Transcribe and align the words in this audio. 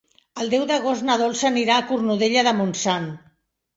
El 0.43 0.47
deu 0.53 0.63
d'agost 0.71 1.05
na 1.09 1.17
Dolça 1.23 1.47
anirà 1.51 1.77
a 1.81 1.85
Cornudella 1.91 2.47
de 2.49 2.55
Montsant. 2.63 3.11